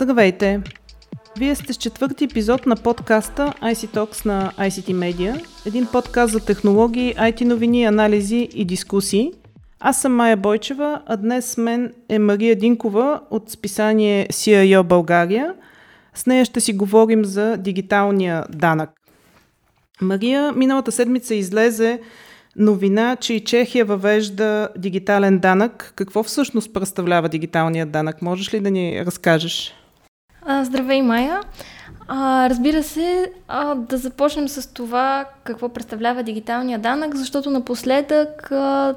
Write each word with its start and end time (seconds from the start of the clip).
Здравейте! 0.00 0.60
Вие 1.38 1.54
сте 1.54 1.72
с 1.72 1.76
четвърти 1.76 2.24
епизод 2.24 2.66
на 2.66 2.76
подкаста 2.76 3.54
IC 3.62 3.96
Talks 3.96 4.26
на 4.26 4.52
ICT 4.58 4.92
Media, 4.92 5.44
един 5.66 5.86
подкаст 5.92 6.32
за 6.32 6.40
технологии, 6.40 7.14
IT 7.14 7.44
новини, 7.44 7.84
анализи 7.84 8.48
и 8.54 8.64
дискусии. 8.64 9.32
Аз 9.80 10.00
съм 10.00 10.16
Майя 10.16 10.36
Бойчева, 10.36 11.02
а 11.06 11.16
днес 11.16 11.46
с 11.46 11.56
мен 11.56 11.92
е 12.08 12.18
Мария 12.18 12.56
Динкова 12.56 13.20
от 13.30 13.50
списание 13.50 14.26
CIO 14.28 14.82
България. 14.82 15.54
С 16.14 16.26
нея 16.26 16.44
ще 16.44 16.60
си 16.60 16.72
говорим 16.72 17.24
за 17.24 17.56
дигиталния 17.56 18.44
данък. 18.50 18.90
Мария 20.00 20.52
миналата 20.52 20.92
седмица 20.92 21.34
излезе 21.34 22.00
новина, 22.56 23.16
че 23.16 23.34
и 23.34 23.44
Чехия 23.44 23.84
въвежда 23.84 24.68
дигитален 24.76 25.38
данък. 25.38 25.92
Какво 25.96 26.22
всъщност 26.22 26.74
представлява 26.74 27.28
дигиталният 27.28 27.90
данък? 27.90 28.22
Можеш 28.22 28.54
ли 28.54 28.60
да 28.60 28.70
ни 28.70 29.02
разкажеш? 29.06 29.74
Здравей, 30.48 31.02
Майя! 31.02 31.40
А, 32.08 32.50
разбира 32.50 32.82
се, 32.82 33.32
а, 33.48 33.74
да 33.74 33.96
започнем 33.96 34.48
с 34.48 34.72
това 34.74 35.24
какво 35.44 35.68
представлява 35.68 36.22
дигиталния 36.22 36.78
данък, 36.78 37.14
защото 37.14 37.50
напоследък 37.50 38.52
а, 38.52 38.94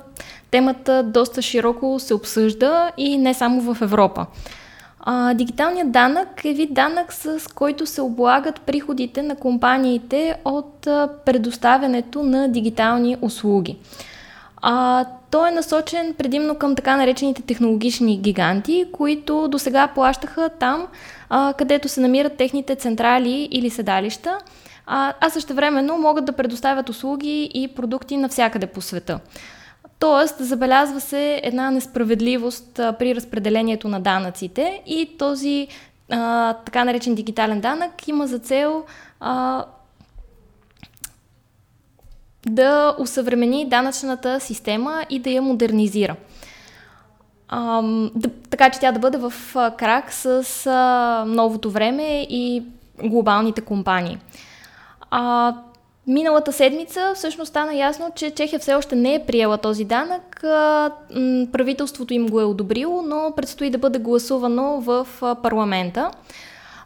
темата 0.51 1.03
доста 1.03 1.41
широко 1.41 1.99
се 1.99 2.13
обсъжда 2.13 2.91
и 2.97 3.17
не 3.17 3.33
само 3.33 3.73
в 3.73 3.81
Европа. 3.81 4.25
А, 4.99 5.33
дигиталният 5.33 5.91
данък 5.91 6.45
е 6.45 6.53
вид 6.53 6.73
данък, 6.73 7.13
с 7.13 7.47
който 7.55 7.85
се 7.85 8.02
облагат 8.02 8.61
приходите 8.61 9.23
на 9.23 9.35
компаниите 9.35 10.35
от 10.45 10.88
а, 10.88 11.09
предоставянето 11.25 12.23
на 12.23 12.47
дигитални 12.47 13.17
услуги. 13.21 13.77
А, 14.61 15.05
той 15.31 15.49
е 15.49 15.52
насочен 15.52 16.13
предимно 16.17 16.55
към 16.55 16.75
така 16.75 16.97
наречените 16.97 17.41
технологични 17.41 18.17
гиганти, 18.17 18.86
които 18.91 19.47
до 19.47 19.59
сега 19.59 19.88
плащаха 19.88 20.49
там, 20.49 20.88
а, 21.33 21.53
където 21.53 21.89
се 21.89 22.01
намират 22.01 22.37
техните 22.37 22.75
централи 22.75 23.47
или 23.51 23.69
седалища, 23.69 24.37
а, 24.85 25.13
а 25.19 25.29
също 25.29 25.53
времено 25.53 25.97
могат 25.97 26.25
да 26.25 26.31
предоставят 26.31 26.89
услуги 26.89 27.51
и 27.53 27.67
продукти 27.67 28.17
навсякъде 28.17 28.67
по 28.67 28.81
света. 28.81 29.19
Тоест, 29.99 30.35
забелязва 30.39 31.02
се 31.02 31.41
една 31.43 31.71
несправедливост 31.71 32.79
а, 32.79 32.93
при 32.93 33.15
разпределението 33.15 33.87
на 33.87 33.99
данъците 33.99 34.81
и 34.85 35.17
този 35.17 35.67
а, 36.09 36.53
така 36.53 36.83
наречен 36.83 37.15
дигитален 37.15 37.61
данък 37.61 38.07
има 38.07 38.27
за 38.27 38.39
цел 38.39 38.83
а, 39.19 39.65
да 42.45 42.95
усъвремени 42.99 43.69
данъчната 43.69 44.39
система 44.39 45.05
и 45.09 45.19
да 45.19 45.29
я 45.29 45.41
модернизира. 45.41 46.15
Да, 48.16 48.30
така 48.49 48.69
че 48.69 48.80
тя 48.80 48.91
да 48.91 48.99
бъде 48.99 49.17
в 49.17 49.33
крак 49.77 50.13
с 50.13 50.45
а, 50.67 51.23
новото 51.27 51.71
време 51.71 52.21
и 52.30 52.63
глобалните 53.03 53.61
компании. 53.61 54.17
А, 55.11 55.53
Миналата 56.08 56.53
седмица 56.53 57.11
всъщност 57.16 57.49
стана 57.49 57.75
ясно, 57.75 58.11
че 58.16 58.31
Чехия 58.31 58.59
все 58.59 58.73
още 58.73 58.95
не 58.95 59.16
е 59.16 59.25
приела 59.25 59.58
този 59.58 59.85
данък. 59.85 60.39
Правителството 61.52 62.13
им 62.13 62.27
го 62.27 62.41
е 62.41 62.43
одобрило, 62.43 63.02
но 63.02 63.33
предстои 63.35 63.69
да 63.69 63.77
бъде 63.77 63.99
гласувано 63.99 64.81
в 64.81 65.08
парламента. 65.43 66.11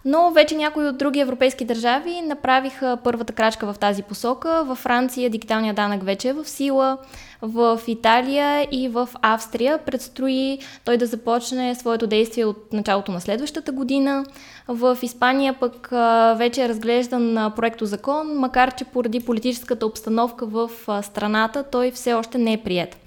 Но 0.07 0.31
вече 0.31 0.55
някои 0.55 0.87
от 0.87 0.97
други 0.97 1.19
европейски 1.19 1.65
държави 1.65 2.21
направиха 2.21 2.97
първата 3.03 3.33
крачка 3.33 3.73
в 3.73 3.79
тази 3.79 4.03
посока. 4.03 4.63
Във 4.63 4.77
Франция 4.77 5.29
дигиталният 5.29 5.75
данък 5.75 6.03
вече 6.03 6.29
е 6.29 6.33
в 6.33 6.45
сила, 6.45 6.97
в 7.41 7.79
Италия 7.87 8.67
и 8.71 8.89
в 8.89 9.09
Австрия 9.21 9.77
предстои 9.77 10.59
той 10.85 10.97
да 10.97 11.05
започне 11.05 11.75
своето 11.75 12.07
действие 12.07 12.45
от 12.45 12.73
началото 12.73 13.11
на 13.11 13.21
следващата 13.21 13.71
година. 13.71 14.25
В 14.67 14.97
Испания 15.01 15.55
пък 15.59 15.89
вече 16.37 16.63
е 16.63 16.69
разглеждан 16.69 17.51
проекто 17.55 17.85
закон, 17.85 18.37
макар 18.37 18.75
че 18.75 18.85
поради 18.85 19.19
политическата 19.19 19.85
обстановка 19.85 20.45
в 20.45 20.69
страната 21.01 21.63
той 21.71 21.91
все 21.91 22.13
още 22.13 22.37
не 22.37 22.53
е 22.53 22.63
прият. 22.63 22.97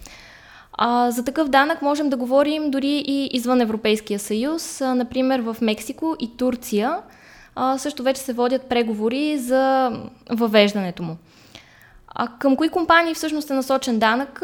А, 0.80 1.10
за 1.10 1.24
такъв 1.24 1.48
данък 1.48 1.82
можем 1.82 2.08
да 2.08 2.16
говорим 2.16 2.70
дори 2.70 3.04
и 3.06 3.30
извън 3.32 3.60
Европейския 3.60 4.18
съюз. 4.18 4.80
А, 4.80 4.94
например, 4.94 5.40
в 5.40 5.56
Мексико 5.60 6.16
и 6.20 6.36
Турция 6.36 6.98
а, 7.54 7.78
също 7.78 8.02
вече 8.02 8.20
се 8.20 8.32
водят 8.32 8.62
преговори 8.62 9.38
за 9.38 9.92
въвеждането 10.30 11.02
му. 11.02 11.16
А 12.14 12.28
към 12.38 12.56
кои 12.56 12.68
компании 12.68 13.14
всъщност 13.14 13.50
е 13.50 13.54
насочен 13.54 13.98
данък? 13.98 14.42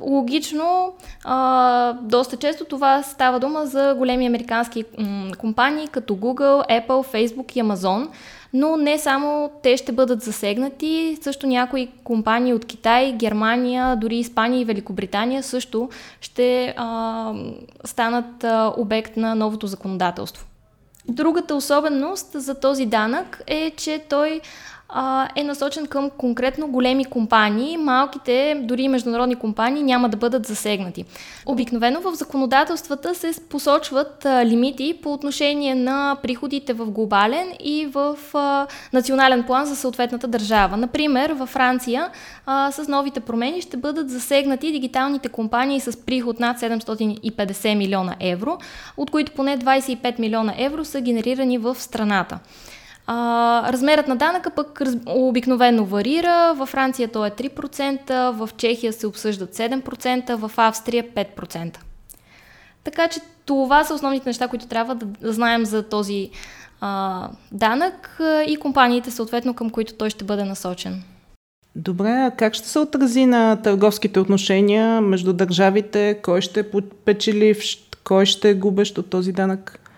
Логично, 0.00 0.92
а, 1.24 1.92
доста 1.92 2.36
често 2.36 2.64
това 2.64 3.02
става 3.02 3.40
дума 3.40 3.66
за 3.66 3.94
големи 3.98 4.26
американски 4.26 4.84
м- 4.98 5.30
компании, 5.38 5.88
като 5.88 6.16
Google, 6.16 6.86
Apple, 6.86 7.14
Facebook 7.14 7.56
и 7.56 7.62
Amazon, 7.62 8.08
но 8.52 8.76
не 8.76 8.98
само 8.98 9.50
те 9.62 9.76
ще 9.76 9.92
бъдат 9.92 10.22
засегнати, 10.22 11.18
също 11.20 11.46
някои 11.46 11.90
компании 12.04 12.54
от 12.54 12.64
Китай, 12.64 13.12
Германия, 13.12 13.96
дори 13.96 14.16
Испания 14.16 14.60
и 14.60 14.64
Великобритания 14.64 15.42
също 15.42 15.88
ще 16.20 16.74
а, 16.76 17.32
станат 17.84 18.44
а, 18.44 18.74
обект 18.76 19.16
на 19.16 19.34
новото 19.34 19.66
законодателство. 19.66 20.46
Другата 21.08 21.54
особеност 21.54 22.30
за 22.34 22.60
този 22.60 22.86
данък 22.86 23.42
е, 23.46 23.70
че 23.70 24.04
той 24.08 24.40
а, 24.92 25.28
е 25.36 25.44
насочен 25.44 25.86
към 25.86 26.10
конкретно 26.10 26.68
големи 26.68 27.04
компании. 27.04 27.76
Малките, 27.76 28.62
дори 28.64 28.88
международни 28.88 29.36
компании 29.36 29.82
няма 29.82 30.08
да 30.08 30.16
бъдат 30.16 30.46
засегнати. 30.46 31.04
Обикновено 31.46 32.00
в 32.00 32.14
законодателствата 32.14 33.14
се 33.14 33.32
посочват 33.48 34.26
а, 34.26 34.46
лимити 34.46 34.98
по 35.02 35.12
отношение 35.12 35.74
на 35.74 36.16
приходите 36.22 36.72
в 36.72 36.86
глобален 36.86 37.52
и 37.60 37.86
в 37.86 38.18
а, 38.34 38.66
национален 38.92 39.42
план 39.42 39.66
за 39.66 39.76
съответната 39.76 40.28
държава. 40.28 40.76
Например, 40.76 41.30
във 41.30 41.48
Франция 41.48 42.08
а, 42.46 42.72
с 42.72 42.88
новите 42.88 43.20
промени 43.20 43.62
ще 43.62 43.76
бъдат 43.76 44.10
засегнати 44.10 44.72
дигиталните 44.72 45.28
компании 45.28 45.80
с 45.80 46.04
приход 46.06 46.40
над 46.40 46.58
750 46.58 47.74
милиона 47.74 48.14
евро, 48.20 48.58
от 48.96 49.10
които 49.10 49.32
поне 49.32 49.58
25 49.58 50.18
милиона 50.18 50.54
евро 50.58 50.84
са 50.84 51.00
генерирани 51.00 51.58
в 51.58 51.74
страната. 51.74 52.38
А, 53.06 53.72
размерът 53.72 54.08
на 54.08 54.16
данъка 54.16 54.50
пък 54.50 54.80
раз, 54.80 54.94
обикновено 55.06 55.84
варира. 55.84 56.54
Във 56.56 56.68
Франция 56.68 57.08
то 57.08 57.26
е 57.26 57.30
3%, 57.30 58.30
в 58.30 58.50
Чехия 58.56 58.92
се 58.92 59.06
обсъждат 59.06 59.54
7%, 59.54 60.34
в 60.34 60.50
Австрия 60.56 61.04
5%. 61.04 61.76
Така 62.84 63.08
че 63.08 63.20
това 63.46 63.84
са 63.84 63.94
основните 63.94 64.28
неща, 64.28 64.48
които 64.48 64.66
трябва 64.66 64.94
да, 64.94 65.32
знаем 65.32 65.64
за 65.64 65.82
този 65.82 66.30
а, 66.80 67.28
данък 67.52 68.20
и 68.46 68.56
компаниите, 68.56 69.10
съответно, 69.10 69.54
към 69.54 69.70
които 69.70 69.94
той 69.94 70.10
ще 70.10 70.24
бъде 70.24 70.44
насочен. 70.44 71.02
Добре, 71.76 72.10
а 72.10 72.30
как 72.30 72.54
ще 72.54 72.68
се 72.68 72.78
отрази 72.78 73.26
на 73.26 73.56
търговските 73.56 74.20
отношения 74.20 75.00
между 75.00 75.32
държавите? 75.32 76.18
Кой 76.22 76.40
ще 76.40 76.60
е 76.60 77.54
кой 78.04 78.26
ще 78.26 78.54
губещ 78.54 78.98
от 78.98 79.10
този 79.10 79.32
данък? 79.32 79.89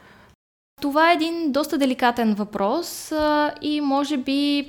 Това 0.83 1.11
е 1.11 1.15
един 1.15 1.53
доста 1.53 1.79
деликатен 1.79 2.35
въпрос 2.35 3.13
а, 3.13 3.51
и 3.61 3.81
може 3.81 4.17
би 4.17 4.67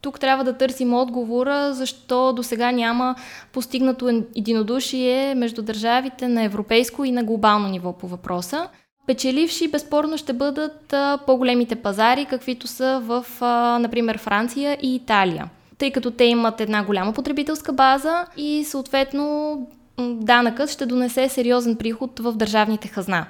тук 0.00 0.20
трябва 0.20 0.44
да 0.44 0.52
търсим 0.52 0.94
отговора, 0.94 1.74
защо 1.74 2.32
до 2.32 2.42
сега 2.42 2.72
няма 2.72 3.14
постигнато 3.52 4.22
единодушие 4.36 5.34
между 5.34 5.62
държавите 5.62 6.28
на 6.28 6.42
европейско 6.42 7.04
и 7.04 7.12
на 7.12 7.24
глобално 7.24 7.68
ниво 7.68 7.92
по 7.92 8.08
въпроса. 8.08 8.68
Печеливши 9.06 9.70
безспорно 9.70 10.18
ще 10.18 10.32
бъдат 10.32 10.92
а, 10.92 11.18
по-големите 11.26 11.76
пазари, 11.76 12.24
каквито 12.24 12.66
са 12.66 13.00
в, 13.04 13.26
а, 13.40 13.78
например, 13.78 14.18
Франция 14.18 14.78
и 14.82 14.94
Италия, 14.94 15.50
тъй 15.78 15.90
като 15.90 16.10
те 16.10 16.24
имат 16.24 16.60
една 16.60 16.84
голяма 16.84 17.12
потребителска 17.12 17.72
база 17.72 18.26
и 18.36 18.64
съответно 18.64 19.56
данъкът 19.98 20.70
ще 20.70 20.86
донесе 20.86 21.28
сериозен 21.28 21.76
приход 21.76 22.18
в 22.18 22.32
държавните 22.32 22.88
хазна. 22.88 23.26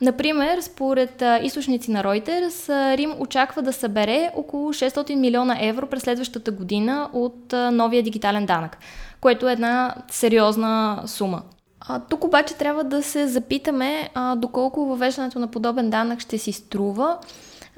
Например, 0.00 0.60
според 0.60 1.22
източници 1.42 1.90
на 1.90 2.02
Reuters, 2.04 2.96
Рим 2.96 3.14
очаква 3.18 3.62
да 3.62 3.72
събере 3.72 4.30
около 4.34 4.72
600 4.72 5.14
милиона 5.14 5.56
евро 5.60 5.86
през 5.86 6.02
следващата 6.02 6.50
година 6.50 7.10
от 7.12 7.52
новия 7.52 8.02
дигитален 8.02 8.46
данък, 8.46 8.78
което 9.20 9.48
е 9.48 9.52
една 9.52 9.94
сериозна 10.10 11.02
сума. 11.06 11.42
А, 11.80 12.00
тук 12.00 12.24
обаче 12.24 12.54
трябва 12.54 12.84
да 12.84 13.02
се 13.02 13.26
запитаме 13.26 14.10
а, 14.14 14.36
доколко 14.36 14.86
въвеждането 14.86 15.38
на 15.38 15.48
подобен 15.48 15.90
данък 15.90 16.20
ще 16.20 16.38
си 16.38 16.52
струва. 16.52 17.18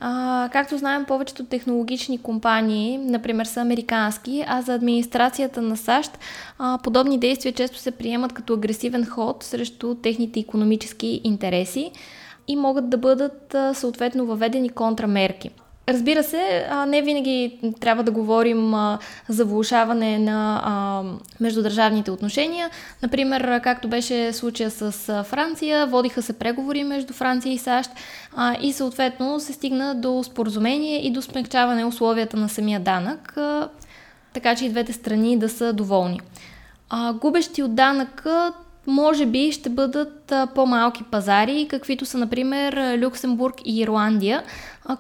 А, 0.05 0.49
както 0.53 0.79
знаем, 0.79 1.05
повечето 1.05 1.45
технологични 1.45 2.23
компании, 2.23 2.99
например, 2.99 3.45
са 3.45 3.61
американски, 3.61 4.45
а 4.49 4.63
за 4.63 4.75
администрацията 4.75 5.63
на 5.63 5.77
САЩ 5.77 6.19
а, 6.59 6.79
подобни 6.83 7.19
действия 7.19 7.53
често 7.53 7.79
се 7.79 7.91
приемат 7.91 8.33
като 8.33 8.55
агресивен 8.55 9.07
ход 9.07 9.43
срещу 9.43 9.95
техните 9.95 10.41
економически 10.41 11.21
интереси 11.25 11.91
и 12.49 12.57
могат 12.57 12.91
да 12.91 12.99
бъдат 12.99 13.57
съответно 13.75 14.27
въведени 14.27 14.69
контрамерки. 14.69 15.51
Разбира 15.89 16.23
се, 16.23 16.69
не 16.87 17.03
винаги 17.03 17.59
трябва 17.81 18.03
да 18.03 18.11
говорим 18.11 18.75
за 19.29 19.45
влушаване 19.45 20.19
на 20.19 21.05
междудържавните 21.41 22.11
отношения. 22.11 22.71
Например, 23.03 23.61
както 23.61 23.89
беше 23.89 24.33
случая 24.33 24.71
с 24.71 24.93
Франция, 25.25 25.87
водиха 25.87 26.23
се 26.23 26.33
преговори 26.33 26.85
между 26.85 27.13
Франция 27.13 27.53
и 27.53 27.59
САЩ 27.59 27.91
и 28.61 28.73
съответно 28.73 29.41
се 29.41 29.53
стигна 29.53 29.95
до 29.95 30.23
споразумение 30.25 31.07
и 31.07 31.13
до 31.13 31.23
смягчаване 31.23 31.85
условията 31.85 32.37
на 32.37 32.49
самия 32.49 32.81
данък, 32.81 33.37
така 34.33 34.55
че 34.55 34.65
и 34.65 34.71
двете 34.71 34.93
страни 34.93 35.39
да 35.39 35.49
са 35.49 35.73
доволни. 35.73 36.21
Губещи 37.15 37.63
от 37.63 37.75
данъка 37.75 38.53
може 38.87 39.27
би 39.27 39.53
ще 39.53 39.69
бъдат 39.69 40.33
по-малки 40.55 41.05
пазари, 41.05 41.67
каквито 41.71 42.07
са, 42.07 42.19
например, 42.19 42.99
Люксембург 42.99 43.55
и 43.65 43.81
Ирландия, 43.81 44.43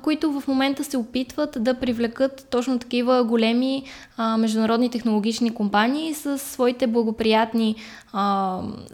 които 0.02 0.40
в 0.40 0.48
момента 0.48 0.84
се 0.84 0.96
опитват 0.96 1.56
да 1.60 1.74
привлекат 1.74 2.46
точно 2.50 2.78
такива 2.78 3.24
големи 3.24 3.84
международни 4.38 4.90
технологични 4.90 5.54
компании 5.54 6.14
с 6.14 6.38
своите 6.38 6.86
благоприятни, 6.86 7.76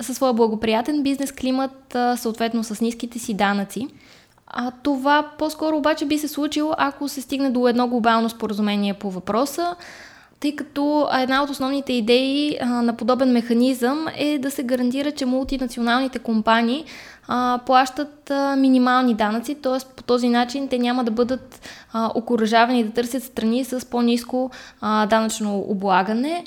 със 0.01 0.17
своя 0.17 0.33
благоприятен 0.33 1.03
бизнес 1.03 1.33
климат, 1.33 1.97
съответно 2.17 2.65
с 2.65 2.81
ниските 2.81 3.19
си 3.19 3.35
данъци. 3.35 3.89
А 4.47 4.71
това 4.83 5.31
по-скоро 5.39 5.77
обаче 5.77 6.07
би 6.07 6.19
се 6.19 6.29
случило, 6.29 6.75
ако 6.79 7.09
се 7.09 7.23
стигне 7.23 7.51
до 7.51 7.69
едно 7.69 7.89
глобално 7.89 8.29
споразумение 8.29 8.95
по 8.95 9.11
въпроса 9.11 9.77
тъй 10.41 10.57
като 10.57 11.09
една 11.21 11.43
от 11.43 11.51
основните 11.51 11.93
идеи 11.93 12.59
а, 12.61 12.67
на 12.67 12.97
подобен 12.97 13.33
механизъм 13.33 14.07
е 14.17 14.39
да 14.39 14.51
се 14.51 14.63
гарантира, 14.63 15.13
че 15.13 15.27
мултинационалните 15.27 16.19
компании 16.19 16.85
а, 17.29 17.59
плащат 17.67 18.31
а, 18.31 18.57
минимални 18.57 19.15
данъци, 19.15 19.55
т.е. 19.55 19.95
по 19.97 20.03
този 20.03 20.29
начин 20.29 20.69
те 20.69 20.79
няма 20.79 21.05
да 21.05 21.11
бъдат 21.11 21.61
окоръжавани 22.15 22.85
да 22.85 22.91
търсят 22.91 23.23
страни 23.23 23.65
с 23.65 23.91
по-низко 23.91 24.51
а, 24.81 25.07
данъчно 25.07 25.65
облагане. 25.69 26.45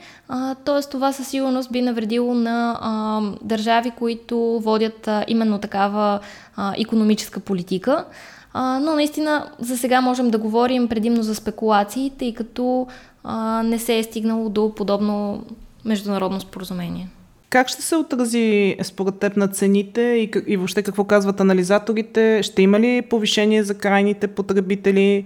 Т.е. 0.65 0.89
това 0.91 1.13
със 1.13 1.27
сигурност 1.27 1.71
би 1.71 1.81
навредило 1.81 2.33
на 2.33 2.77
а, 2.81 3.21
държави, 3.41 3.91
които 3.91 4.59
водят 4.63 5.07
а, 5.07 5.25
именно 5.27 5.59
такава 5.59 6.19
а, 6.55 6.73
економическа 6.77 7.39
политика. 7.39 8.05
А, 8.53 8.79
но 8.79 8.95
наистина 8.95 9.47
за 9.59 9.77
сега 9.77 10.01
можем 10.01 10.29
да 10.29 10.37
говорим 10.37 10.87
предимно 10.87 11.23
за 11.23 11.35
спекулации, 11.35 12.11
тъй 12.19 12.33
като 12.33 12.87
а, 13.23 13.63
не 13.63 13.79
се 13.79 13.97
е 13.97 14.03
стигнало 14.03 14.49
до 14.49 14.75
подобно 14.75 15.43
международно 15.85 16.39
споразумение. 16.39 17.09
Как 17.51 17.67
ще 17.67 17.81
се 17.81 17.95
отрази 17.95 18.75
според 18.83 19.19
теб 19.19 19.37
на 19.37 19.47
цените 19.47 20.01
и, 20.01 20.31
и 20.47 20.57
въобще 20.57 20.83
какво 20.83 21.03
казват 21.03 21.39
анализаторите? 21.39 22.43
Ще 22.43 22.61
има 22.61 22.79
ли 22.79 23.01
повишение 23.01 23.63
за 23.63 23.77
крайните 23.77 24.27
потребители? 24.27 25.25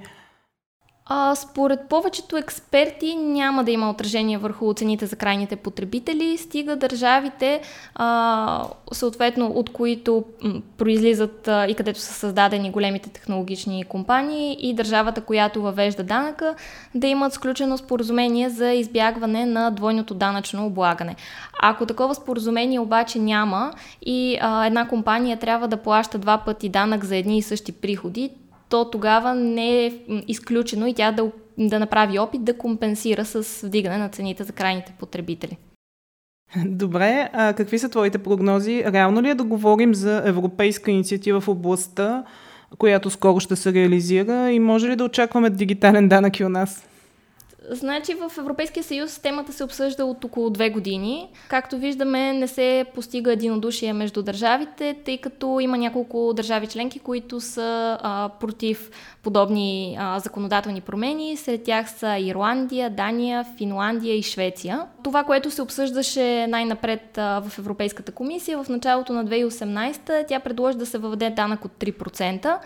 А, 1.07 1.35
според 1.35 1.79
повечето 1.89 2.37
експерти 2.37 3.15
няма 3.15 3.63
да 3.63 3.71
има 3.71 3.89
отражение 3.89 4.37
върху 4.37 4.73
цените 4.73 5.05
за 5.05 5.15
крайните 5.15 5.55
потребители, 5.55 6.37
стига 6.37 6.75
държавите, 6.75 7.61
а, 7.95 8.63
съответно 8.91 9.47
от 9.47 9.69
които 9.69 10.23
произлизат 10.77 11.47
а, 11.47 11.67
и 11.67 11.73
където 11.75 11.99
са 11.99 12.13
създадени 12.13 12.71
големите 12.71 13.09
технологични 13.09 13.83
компании 13.83 14.57
и 14.59 14.73
държавата, 14.73 15.21
която 15.21 15.61
въвежда 15.61 16.03
данъка, 16.03 16.55
да 16.95 17.07
имат 17.07 17.33
сключено 17.33 17.77
споразумение 17.77 18.49
за 18.49 18.71
избягване 18.71 19.45
на 19.45 19.71
двойното 19.71 20.13
данъчно 20.13 20.65
облагане. 20.65 21.15
Ако 21.61 21.85
такова 21.85 22.15
споразумение 22.15 22.79
обаче 22.79 23.19
няма 23.19 23.73
и 24.01 24.37
а, 24.41 24.65
една 24.65 24.87
компания 24.87 25.37
трябва 25.37 25.67
да 25.67 25.77
плаща 25.77 26.17
два 26.17 26.37
пъти 26.37 26.69
данък 26.69 27.05
за 27.05 27.15
едни 27.15 27.37
и 27.37 27.41
същи 27.41 27.71
приходи, 27.71 28.29
то 28.69 28.89
тогава 28.89 29.35
не 29.35 29.85
е 29.85 29.94
изключено 30.27 30.88
и 30.88 30.94
тя 30.94 31.12
да, 31.12 31.31
да 31.57 31.79
направи 31.79 32.19
опит 32.19 32.44
да 32.44 32.57
компенсира 32.57 33.25
с 33.25 33.67
вдигане 33.67 33.97
на 33.97 34.09
цените 34.09 34.44
за 34.44 34.53
крайните 34.53 34.94
потребители. 35.00 35.57
Добре, 36.65 37.29
а 37.33 37.53
какви 37.53 37.79
са 37.79 37.89
твоите 37.89 38.17
прогнози? 38.17 38.83
Реално 38.85 39.21
ли 39.21 39.29
е 39.29 39.35
да 39.35 39.44
говорим 39.44 39.95
за 39.95 40.21
европейска 40.25 40.91
инициатива 40.91 41.41
в 41.41 41.47
областта, 41.47 42.23
която 42.77 43.09
скоро 43.09 43.39
ще 43.39 43.56
се 43.56 43.73
реализира 43.73 44.51
и 44.51 44.59
може 44.59 44.89
ли 44.89 44.95
да 44.95 45.03
очакваме 45.03 45.50
дигитален 45.50 46.09
данък 46.09 46.39
и 46.39 46.45
у 46.45 46.50
нас? 46.50 46.88
Значи 47.69 48.13
в 48.13 48.31
Европейския 48.38 48.83
съюз 48.83 49.19
темата 49.19 49.53
се 49.53 49.63
обсъжда 49.63 50.06
от 50.06 50.23
около 50.23 50.50
две 50.50 50.69
години. 50.69 51.29
Както 51.47 51.77
виждаме, 51.77 52.33
не 52.33 52.47
се 52.47 52.85
постига 52.95 53.33
единодушие 53.33 53.94
между 53.94 54.23
държавите, 54.23 54.95
тъй 55.06 55.17
като 55.17 55.59
има 55.59 55.77
няколко 55.77 56.33
държави 56.33 56.67
членки, 56.67 57.00
които 57.00 57.41
са 57.41 57.97
а, 58.01 58.29
против 58.39 58.91
подобни 59.23 59.97
а, 60.00 60.19
законодателни 60.19 60.81
промени. 60.81 61.38
Сред 61.38 61.63
тях 61.63 61.91
са 61.91 62.17
Ирландия, 62.19 62.89
Дания, 62.89 63.45
Финландия 63.57 64.17
и 64.17 64.23
Швеция. 64.23 64.81
Това, 65.03 65.23
което 65.23 65.51
се 65.51 65.62
обсъждаше 65.62 66.47
най-напред 66.47 67.17
а, 67.17 67.41
в 67.50 67.59
Европейската 67.59 68.12
комисия 68.12 68.63
в 68.63 68.69
началото 68.69 69.13
на 69.13 69.25
2018, 69.25 70.27
тя 70.27 70.39
предложи 70.39 70.77
да 70.77 70.85
се 70.85 70.97
въведе 70.97 71.29
данък 71.29 71.65
от 71.65 71.71
3% 71.71 72.57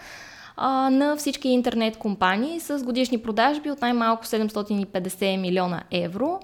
а, 0.62 0.90
на 0.90 1.16
всички 1.18 1.50
интернет 1.50 1.98
компании 1.98 2.60
с 2.60 2.84
годишни 2.84 3.18
продажби 3.18 3.72
от 3.72 3.82
най-малко 3.82 4.26
750 4.26 5.38
милиона 5.38 5.84
евро 5.92 6.40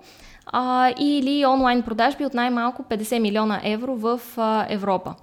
а, 0.46 0.94
или 1.00 1.46
онлайн 1.46 1.82
продажби 1.82 2.26
от 2.26 2.34
най-малко 2.34 2.84
50 2.84 3.20
милиона 3.20 3.62
евро 3.64 3.96
в 3.96 4.22
а, 4.38 4.66
Европа. 4.70 5.16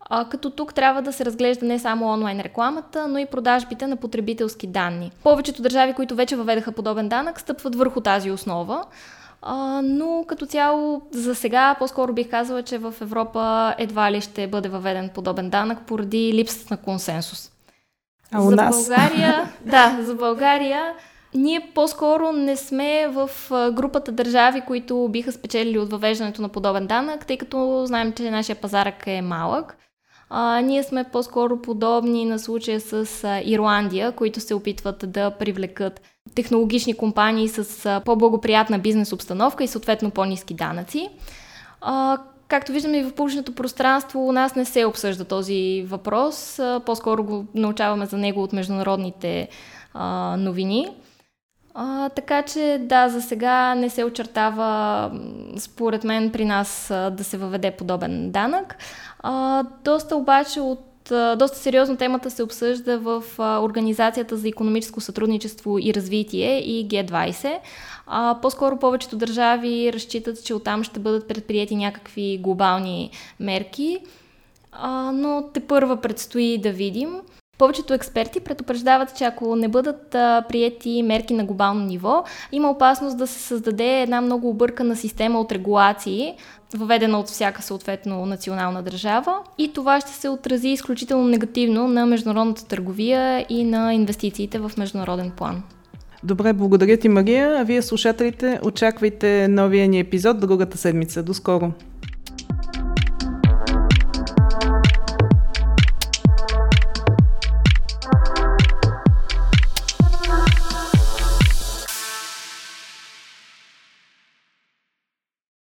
А, 0.00 0.28
като 0.28 0.50
тук 0.50 0.74
трябва 0.74 1.02
да 1.02 1.12
се 1.12 1.24
разглежда 1.24 1.66
не 1.66 1.78
само 1.78 2.06
онлайн 2.06 2.40
рекламата, 2.40 3.08
но 3.08 3.18
и 3.18 3.26
продажбите 3.26 3.86
на 3.86 3.96
потребителски 3.96 4.66
данни. 4.66 5.12
Повечето 5.22 5.62
държави, 5.62 5.92
които 5.92 6.14
вече 6.14 6.36
въведаха 6.36 6.72
подобен 6.72 7.08
данък, 7.08 7.40
стъпват 7.40 7.76
върху 7.76 8.00
тази 8.00 8.30
основа. 8.30 8.84
А, 9.42 9.80
но 9.84 10.24
като 10.28 10.46
цяло 10.46 11.02
за 11.10 11.34
сега 11.34 11.74
по-скоро 11.78 12.12
бих 12.12 12.30
казала, 12.30 12.62
че 12.62 12.78
в 12.78 12.94
Европа 13.00 13.74
едва 13.78 14.12
ли 14.12 14.20
ще 14.20 14.46
бъде 14.46 14.68
въведен 14.68 15.10
подобен 15.14 15.50
данък 15.50 15.78
поради 15.86 16.32
липсата 16.32 16.74
на 16.74 16.76
консенсус. 16.76 17.53
А 18.34 18.42
у 18.42 18.50
за 18.50 18.56
нас? 18.56 18.88
България, 18.88 19.48
да, 19.64 19.98
за 20.02 20.14
България 20.14 20.94
ние 21.34 21.70
по-скоро 21.74 22.32
не 22.32 22.56
сме 22.56 23.08
в 23.08 23.30
групата 23.72 24.12
държави, 24.12 24.62
които 24.66 25.08
биха 25.10 25.32
спечелили 25.32 25.78
от 25.78 25.90
въвеждането 25.90 26.42
на 26.42 26.48
подобен 26.48 26.86
данък, 26.86 27.26
тъй 27.26 27.36
като 27.36 27.82
знаем, 27.86 28.12
че 28.12 28.30
нашия 28.30 28.56
пазарък 28.56 29.06
е 29.06 29.22
малък. 29.22 29.76
А, 30.30 30.60
ние 30.60 30.82
сме 30.82 31.04
по-скоро 31.04 31.62
подобни 31.62 32.24
на 32.24 32.38
случая 32.38 32.80
с 32.80 33.24
а, 33.24 33.40
Ирландия, 33.44 34.12
които 34.12 34.40
се 34.40 34.54
опитват 34.54 35.12
да 35.12 35.30
привлекат 35.30 36.00
технологични 36.34 36.96
компании 36.96 37.48
с 37.48 37.86
а, 37.86 38.00
по-благоприятна 38.04 38.78
бизнес 38.78 39.12
обстановка 39.12 39.64
и 39.64 39.68
съответно 39.68 40.10
по-низки 40.10 40.54
данъци. 40.54 41.08
А, 41.80 42.18
Както 42.54 42.72
виждаме 42.72 42.98
и 42.98 43.02
в 43.02 43.14
публичното 43.14 43.54
пространство, 43.54 44.28
у 44.28 44.32
нас 44.32 44.54
не 44.54 44.64
се 44.64 44.84
обсъжда 44.84 45.24
този 45.24 45.86
въпрос. 45.88 46.60
По-скоро 46.86 47.24
го 47.24 47.44
научаваме 47.54 48.06
за 48.06 48.18
него 48.18 48.42
от 48.42 48.52
международните 48.52 49.48
а, 49.94 50.36
новини. 50.36 50.88
А, 51.74 52.08
така 52.08 52.42
че 52.42 52.78
да, 52.80 53.08
за 53.08 53.22
сега 53.22 53.74
не 53.74 53.90
се 53.90 54.04
очертава, 54.04 55.10
според 55.58 56.04
мен, 56.04 56.32
при 56.32 56.44
нас 56.44 56.86
да 56.90 57.24
се 57.24 57.36
въведе 57.36 57.70
подобен 57.70 58.30
данък. 58.30 58.76
А, 59.18 59.64
доста 59.84 60.16
обаче 60.16 60.60
от 60.60 60.93
доста 61.08 61.58
сериозно 61.58 61.96
темата 61.96 62.30
се 62.30 62.42
обсъжда 62.42 62.98
в 62.98 63.24
Организацията 63.38 64.36
за 64.36 64.48
економическо 64.48 65.00
сътрудничество 65.00 65.78
и 65.78 65.94
развитие 65.94 66.58
и 66.58 66.88
Г20. 66.88 67.58
А, 68.06 68.38
по-скоро 68.42 68.78
повечето 68.78 69.16
държави 69.16 69.92
разчитат, 69.92 70.44
че 70.44 70.54
оттам 70.54 70.84
ще 70.84 71.00
бъдат 71.00 71.28
предприяти 71.28 71.76
някакви 71.76 72.38
глобални 72.38 73.10
мерки, 73.40 73.98
а, 74.72 75.12
но 75.12 75.44
те 75.54 75.60
първа 75.60 76.00
предстои 76.00 76.58
да 76.58 76.72
видим. 76.72 77.20
Повечето 77.58 77.94
експерти 77.94 78.40
предупреждават, 78.40 79.16
че 79.16 79.24
ако 79.24 79.56
не 79.56 79.68
бъдат 79.68 80.08
приети 80.48 81.02
мерки 81.02 81.34
на 81.34 81.44
глобално 81.44 81.84
ниво, 81.84 82.24
има 82.52 82.70
опасност 82.70 83.18
да 83.18 83.26
се 83.26 83.38
създаде 83.38 84.02
една 84.02 84.20
много 84.20 84.48
объркана 84.48 84.96
система 84.96 85.40
от 85.40 85.52
регулации, 85.52 86.34
въведена 86.74 87.20
от 87.20 87.28
всяка 87.28 87.62
съответно 87.62 88.26
национална 88.26 88.82
държава 88.82 89.38
и 89.58 89.72
това 89.72 90.00
ще 90.00 90.10
се 90.10 90.28
отрази 90.28 90.68
изключително 90.68 91.28
негативно 91.28 91.88
на 91.88 92.06
международната 92.06 92.66
търговия 92.66 93.46
и 93.48 93.64
на 93.64 93.94
инвестициите 93.94 94.58
в 94.58 94.72
международен 94.78 95.30
план. 95.30 95.62
Добре, 96.24 96.52
благодаря 96.52 96.96
ти, 96.96 97.08
Мария. 97.08 97.60
А 97.60 97.64
вие, 97.64 97.82
слушателите, 97.82 98.60
очаквайте 98.64 99.48
новия 99.48 99.88
ни 99.88 99.98
епизод 99.98 100.40
другата 100.40 100.78
седмица. 100.78 101.22
До 101.22 101.34
скоро! 101.34 101.72